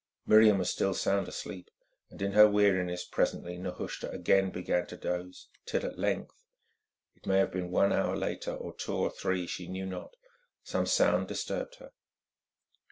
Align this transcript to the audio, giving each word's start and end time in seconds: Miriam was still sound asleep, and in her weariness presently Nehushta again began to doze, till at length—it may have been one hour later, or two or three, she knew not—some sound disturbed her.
Miriam 0.25 0.57
was 0.57 0.71
still 0.71 0.95
sound 0.95 1.27
asleep, 1.27 1.69
and 2.09 2.23
in 2.23 2.31
her 2.31 2.49
weariness 2.49 3.05
presently 3.05 3.59
Nehushta 3.59 4.09
again 4.09 4.49
began 4.49 4.87
to 4.87 4.97
doze, 4.97 5.49
till 5.67 5.85
at 5.85 5.99
length—it 5.99 7.27
may 7.27 7.37
have 7.37 7.51
been 7.51 7.69
one 7.69 7.93
hour 7.93 8.17
later, 8.17 8.49
or 8.55 8.73
two 8.73 8.95
or 8.95 9.11
three, 9.11 9.45
she 9.45 9.67
knew 9.67 9.85
not—some 9.85 10.87
sound 10.87 11.27
disturbed 11.27 11.75
her. 11.75 11.91